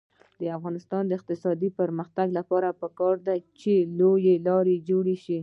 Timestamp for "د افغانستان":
0.39-1.03